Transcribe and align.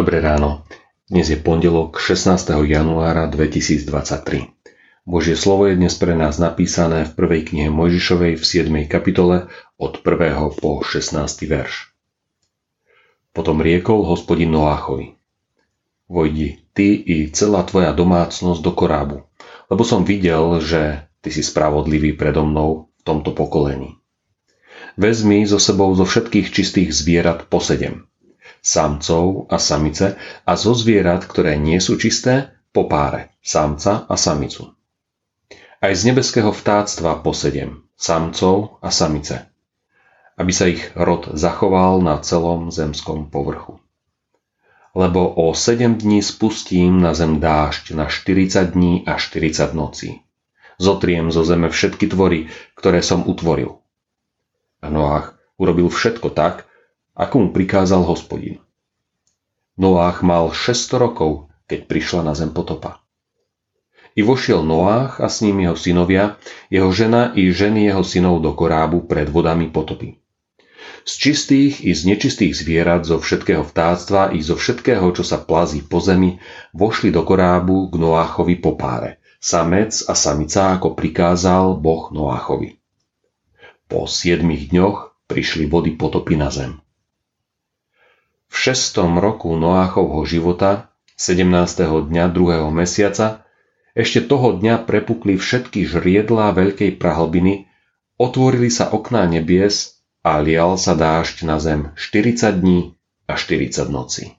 Dnes 0.00 1.28
je 1.28 1.36
pondelok 1.36 2.00
16. 2.00 2.56
januára 2.64 3.28
2023. 3.28 4.48
Božie 5.04 5.36
slovo 5.36 5.68
je 5.68 5.76
dnes 5.76 5.92
pre 5.92 6.16
nás 6.16 6.40
napísané 6.40 7.04
v 7.04 7.12
prvej 7.12 7.52
knihe 7.52 7.68
Mojžišovej 7.68 8.40
v 8.40 8.44
7. 8.48 8.88
kapitole 8.88 9.52
od 9.76 10.00
1. 10.00 10.56
po 10.56 10.80
16. 10.80 11.20
verš. 11.44 11.92
Potom 13.36 13.60
riekol 13.60 14.08
hospodin 14.08 14.48
Noáchovi. 14.48 15.20
Vojdi 16.08 16.64
ty 16.72 16.96
i 16.96 17.28
celá 17.28 17.60
tvoja 17.68 17.92
domácnosť 17.92 18.60
do 18.64 18.72
korábu, 18.72 19.28
lebo 19.68 19.84
som 19.84 20.08
videl, 20.08 20.64
že 20.64 21.12
ty 21.20 21.28
si 21.28 21.44
spravodlivý 21.44 22.16
predo 22.16 22.48
mnou 22.48 22.88
v 22.88 23.02
tomto 23.04 23.36
pokolení. 23.36 24.00
Vezmi 24.96 25.44
so 25.44 25.60
sebou 25.60 25.92
zo 25.92 26.08
všetkých 26.08 26.48
čistých 26.48 26.88
zvierat 26.96 27.52
po 27.52 27.60
sedem, 27.60 28.08
samcov 28.60 29.48
a 29.48 29.56
samice 29.56 30.20
a 30.44 30.52
zo 30.56 30.72
zvierat, 30.76 31.24
ktoré 31.24 31.56
nie 31.56 31.80
sú 31.80 31.96
čisté, 31.96 32.54
po 32.70 32.86
páre, 32.86 33.34
samca 33.42 34.06
a 34.06 34.14
samicu. 34.14 34.70
Aj 35.80 35.90
z 35.90 36.12
nebeského 36.12 36.54
vtáctva 36.54 37.18
po 37.24 37.34
sedem, 37.34 37.82
samcov 37.98 38.78
a 38.84 38.94
samice, 38.94 39.50
aby 40.38 40.52
sa 40.54 40.70
ich 40.70 40.80
rod 40.94 41.34
zachoval 41.34 42.04
na 42.04 42.22
celom 42.22 42.70
zemskom 42.70 43.32
povrchu. 43.32 43.82
Lebo 44.94 45.34
o 45.34 45.54
sedem 45.54 45.98
dní 45.98 46.22
spustím 46.22 46.98
na 46.98 47.14
zem 47.14 47.38
dážď 47.38 47.94
na 47.94 48.06
40 48.10 48.74
dní 48.74 49.06
a 49.06 49.18
40 49.18 49.74
nocí. 49.74 50.22
Zotriem 50.80 51.28
zo 51.28 51.44
zeme 51.44 51.68
všetky 51.68 52.08
tvory, 52.08 52.48
ktoré 52.74 53.04
som 53.04 53.22
utvoril. 53.28 53.78
A 54.80 54.88
Noach 54.88 55.36
urobil 55.60 55.92
všetko 55.92 56.32
tak, 56.32 56.69
ako 57.20 57.36
mu 57.36 57.48
prikázal 57.52 58.00
hospodin. 58.08 58.64
Noách 59.76 60.24
mal 60.24 60.48
600 60.56 60.96
rokov, 60.96 61.52
keď 61.68 61.84
prišla 61.84 62.24
na 62.24 62.32
zem 62.32 62.48
potopa. 62.48 63.04
I 64.16 64.24
vošiel 64.24 64.64
Noách 64.64 65.20
a 65.20 65.28
s 65.28 65.44
ním 65.44 65.68
jeho 65.68 65.76
synovia, 65.76 66.40
jeho 66.72 66.88
žena 66.90 67.36
i 67.36 67.52
ženy 67.52 67.92
jeho 67.92 68.00
synov 68.00 68.40
do 68.40 68.56
korábu 68.56 69.04
pred 69.04 69.28
vodami 69.28 69.68
potopy. 69.68 70.16
Z 71.04 71.12
čistých 71.16 71.84
i 71.84 71.92
z 71.96 72.08
nečistých 72.08 72.52
zvierat, 72.56 73.04
zo 73.04 73.20
všetkého 73.20 73.64
vtáctva 73.64 74.36
i 74.36 74.40
zo 74.40 74.56
všetkého, 74.56 75.04
čo 75.16 75.24
sa 75.24 75.40
plazí 75.40 75.80
po 75.80 76.00
zemi, 76.00 76.40
vošli 76.76 77.12
do 77.12 77.24
korábu 77.24 77.88
k 77.88 77.94
Noáchovi 78.00 78.60
po 78.60 78.76
páre, 78.76 79.22
samec 79.40 80.04
a 80.08 80.12
samica, 80.12 80.76
ako 80.76 80.92
prikázal 80.92 81.78
Boh 81.80 82.12
Noáchovi. 82.12 82.76
Po 83.88 84.04
siedmých 84.04 84.74
dňoch 84.74 84.98
prišli 85.30 85.70
vody 85.70 85.96
potopy 85.96 86.36
na 86.36 86.52
zem. 86.52 86.82
V 88.50 88.56
šestom 88.58 89.22
roku 89.22 89.54
Noáchovho 89.54 90.26
života, 90.26 90.90
17. 91.14 92.10
dňa 92.10 92.24
druhého 92.34 92.66
mesiaca, 92.74 93.46
ešte 93.94 94.26
toho 94.26 94.58
dňa 94.58 94.90
prepukli 94.90 95.38
všetky 95.38 95.86
žriedlá 95.86 96.50
veľkej 96.58 96.98
prahlbiny, 96.98 97.70
otvorili 98.18 98.66
sa 98.66 98.90
okná 98.90 99.30
nebies 99.30 100.02
a 100.26 100.42
lial 100.42 100.74
sa 100.82 100.98
dážď 100.98 101.46
na 101.46 101.62
zem 101.62 101.94
40 101.94 102.58
dní 102.58 102.98
a 103.30 103.38
40 103.38 103.86
noci. 103.86 104.34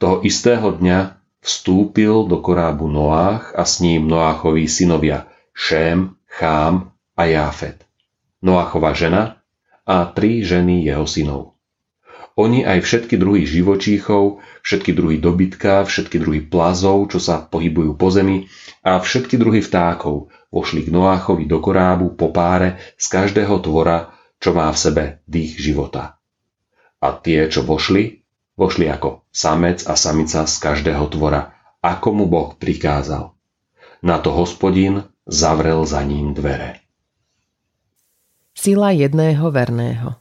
Toho 0.00 0.24
istého 0.24 0.72
dňa 0.72 1.20
vstúpil 1.44 2.24
do 2.32 2.40
korábu 2.40 2.88
Noách 2.88 3.52
a 3.60 3.68
s 3.68 3.84
ním 3.84 4.08
Noáchovi 4.08 4.64
synovia 4.64 5.28
Šém, 5.52 6.16
Chám 6.24 6.96
a 7.12 7.22
Jáfet. 7.28 7.84
Noáchova 8.40 8.96
žena 8.96 9.44
a 9.84 10.08
tri 10.08 10.40
ženy 10.40 10.80
jeho 10.80 11.04
synov. 11.04 11.59
Oni 12.40 12.64
aj 12.64 12.80
všetky 12.80 13.20
druhy 13.20 13.44
živočíchov, 13.44 14.40
všetky 14.64 14.96
druhy 14.96 15.20
dobytka, 15.20 15.84
všetky 15.84 16.16
druhy 16.16 16.40
plazov, 16.40 17.12
čo 17.12 17.20
sa 17.20 17.44
pohybujú 17.44 18.00
po 18.00 18.08
zemi 18.08 18.48
a 18.80 18.96
všetky 18.96 19.36
druhy 19.36 19.60
vtákov 19.60 20.32
vošli 20.48 20.88
k 20.88 20.90
Noáchovi 20.90 21.44
do 21.44 21.60
korábu 21.60 22.16
po 22.16 22.32
páre 22.32 22.80
z 22.96 23.12
každého 23.12 23.60
tvora, 23.60 24.16
čo 24.40 24.56
má 24.56 24.72
v 24.72 24.78
sebe 24.80 25.04
dých 25.28 25.60
života. 25.60 26.16
A 27.04 27.12
tie, 27.12 27.44
čo 27.52 27.60
vošli, 27.60 28.24
vošli 28.56 28.88
ako 28.88 29.28
samec 29.28 29.84
a 29.84 29.92
samica 29.92 30.48
z 30.48 30.56
každého 30.56 31.12
tvora, 31.12 31.52
ako 31.84 32.08
mu 32.16 32.24
Boh 32.24 32.56
prikázal. 32.56 33.36
Na 34.00 34.16
to 34.16 34.32
hospodin 34.32 35.04
zavrel 35.28 35.84
za 35.84 36.00
ním 36.08 36.32
dvere. 36.32 36.80
Sila 38.56 38.96
jedného 38.96 39.44
verného 39.52 40.16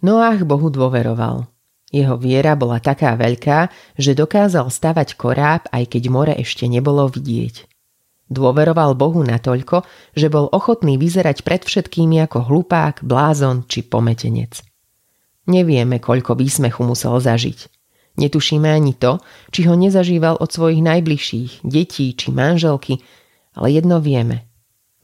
Noách 0.00 0.48
Bohu 0.48 0.72
dôveroval. 0.72 1.44
Jeho 1.92 2.16
viera 2.16 2.56
bola 2.56 2.80
taká 2.80 3.12
veľká, 3.20 3.68
že 4.00 4.16
dokázal 4.16 4.72
stavať 4.72 5.12
koráb, 5.20 5.68
aj 5.68 5.92
keď 5.92 6.02
more 6.08 6.32
ešte 6.32 6.64
nebolo 6.64 7.04
vidieť. 7.04 7.68
Dôveroval 8.32 8.96
Bohu 8.96 9.20
natoľko, 9.20 9.84
že 10.16 10.32
bol 10.32 10.48
ochotný 10.54 10.96
vyzerať 10.96 11.44
pred 11.44 11.60
všetkými 11.60 12.16
ako 12.24 12.48
hlupák, 12.48 13.04
blázon 13.04 13.68
či 13.68 13.84
pometenec. 13.84 14.64
Nevieme, 15.50 16.00
koľko 16.00 16.32
výsmechu 16.32 16.80
musel 16.80 17.20
zažiť. 17.20 17.68
Netušíme 18.16 18.70
ani 18.72 18.96
to, 18.96 19.20
či 19.52 19.68
ho 19.68 19.76
nezažíval 19.76 20.40
od 20.40 20.48
svojich 20.48 20.80
najbližších, 20.80 21.60
detí 21.66 22.16
či 22.16 22.32
manželky, 22.32 23.04
ale 23.52 23.74
jedno 23.76 24.00
vieme. 24.00 24.48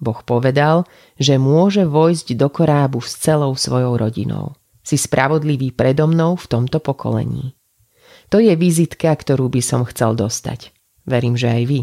Boh 0.00 0.22
povedal, 0.24 0.88
že 1.20 1.36
môže 1.36 1.84
vojsť 1.84 2.32
do 2.38 2.48
korábu 2.48 3.04
s 3.04 3.20
celou 3.20 3.52
svojou 3.58 4.00
rodinou 4.00 4.56
si 4.86 4.94
spravodlivý 4.94 5.74
predo 5.74 6.06
mnou 6.06 6.38
v 6.38 6.46
tomto 6.46 6.78
pokolení. 6.78 7.58
To 8.30 8.38
je 8.38 8.54
vizitka, 8.54 9.10
ktorú 9.10 9.50
by 9.50 9.58
som 9.58 9.82
chcel 9.82 10.14
dostať. 10.14 10.70
Verím, 11.02 11.34
že 11.34 11.50
aj 11.50 11.64
vy. 11.66 11.80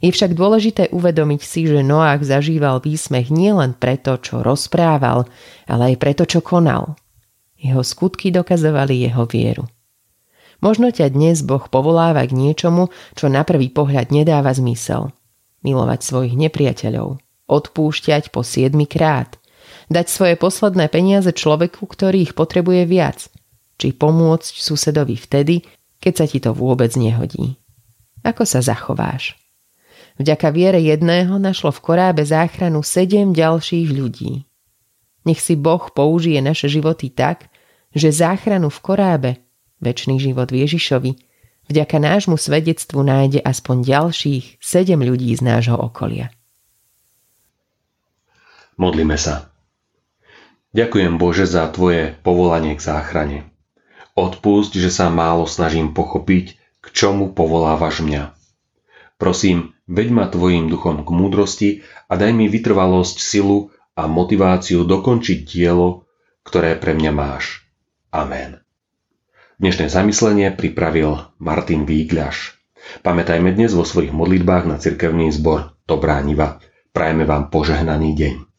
Je 0.00 0.08
však 0.08 0.32
dôležité 0.32 0.88
uvedomiť 0.96 1.40
si, 1.44 1.68
že 1.68 1.84
Noach 1.84 2.24
zažíval 2.24 2.80
výsmech 2.80 3.28
nielen 3.28 3.76
preto, 3.76 4.16
čo 4.16 4.40
rozprával, 4.40 5.28
ale 5.68 5.82
aj 5.92 5.96
preto, 6.00 6.24
čo 6.24 6.40
konal. 6.40 6.96
Jeho 7.60 7.84
skutky 7.84 8.32
dokazovali 8.32 9.04
jeho 9.04 9.28
vieru. 9.28 9.68
Možno 10.62 10.94
ťa 10.94 11.12
dnes 11.12 11.42
Boh 11.42 11.62
povoláva 11.68 12.24
k 12.24 12.32
niečomu, 12.32 12.88
čo 13.18 13.28
na 13.28 13.42
prvý 13.42 13.68
pohľad 13.68 14.14
nedáva 14.14 14.54
zmysel. 14.54 15.10
Milovať 15.66 16.00
svojich 16.02 16.34
nepriateľov, 16.38 17.18
odpúšťať 17.50 18.30
po 18.30 18.46
siedmi 18.46 18.86
krát, 18.86 19.41
dať 19.92 20.06
svoje 20.08 20.34
posledné 20.40 20.88
peniaze 20.88 21.28
človeku, 21.30 21.84
ktorý 21.84 22.26
ich 22.26 22.34
potrebuje 22.34 22.88
viac, 22.88 23.28
či 23.76 23.92
pomôcť 23.92 24.54
susedovi 24.58 25.14
vtedy, 25.14 25.62
keď 26.00 26.12
sa 26.16 26.26
ti 26.26 26.40
to 26.40 26.56
vôbec 26.56 26.90
nehodí. 26.96 27.60
Ako 28.24 28.48
sa 28.48 28.64
zachováš? 28.64 29.38
Vďaka 30.16 30.48
viere 30.52 30.80
jedného 30.80 31.38
našlo 31.40 31.72
v 31.72 31.80
korábe 31.82 32.22
záchranu 32.24 32.84
sedem 32.84 33.32
ďalších 33.32 33.88
ľudí. 33.92 34.44
Nech 35.22 35.40
si 35.40 35.54
Boh 35.54 35.82
použije 35.92 36.42
naše 36.42 36.66
životy 36.66 37.12
tak, 37.12 37.48
že 37.94 38.10
záchranu 38.10 38.72
v 38.72 38.80
korábe, 38.82 39.30
väčší 39.78 40.18
život 40.18 40.50
v 40.50 40.66
Ježišovi, 40.66 41.12
vďaka 41.70 41.96
nášmu 41.98 42.36
svedectvu 42.40 43.00
nájde 43.02 43.40
aspoň 43.42 43.76
ďalších 43.86 44.44
sedem 44.58 45.00
ľudí 45.02 45.30
z 45.36 45.42
nášho 45.42 45.78
okolia. 45.78 46.32
Modlíme 48.80 49.14
sa. 49.20 49.51
Ďakujem 50.72 51.20
Bože 51.20 51.44
za 51.44 51.68
Tvoje 51.68 52.16
povolanie 52.24 52.72
k 52.72 52.80
záchrane. 52.80 53.38
Odpusť, 54.16 54.80
že 54.80 54.88
sa 54.88 55.12
málo 55.12 55.44
snažím 55.44 55.92
pochopiť, 55.92 56.56
k 56.80 56.86
čomu 56.96 57.36
povolávaš 57.36 58.00
mňa. 58.00 58.32
Prosím, 59.20 59.76
veď 59.84 60.08
ma 60.10 60.24
Tvojim 60.32 60.72
duchom 60.72 61.04
k 61.04 61.10
múdrosti 61.12 61.70
a 62.08 62.16
daj 62.16 62.32
mi 62.32 62.48
vytrvalosť, 62.48 63.16
silu 63.20 63.68
a 63.92 64.08
motiváciu 64.08 64.88
dokončiť 64.88 65.38
dielo, 65.44 66.08
ktoré 66.42 66.80
pre 66.80 66.96
mňa 66.96 67.12
máš. 67.12 67.68
Amen. 68.08 68.64
Dnešné 69.60 69.92
zamyslenie 69.92 70.50
pripravil 70.56 71.22
Martin 71.38 71.84
Vígľaš. 71.84 72.56
Pamätajme 73.06 73.54
dnes 73.54 73.76
vo 73.76 73.86
svojich 73.86 74.10
modlitbách 74.10 74.64
na 74.66 74.76
cirkevný 74.80 75.30
zbor 75.30 75.78
Dobrá 75.86 76.18
Niva. 76.24 76.58
Prajeme 76.90 77.22
vám 77.28 77.52
požehnaný 77.52 78.16
deň. 78.16 78.51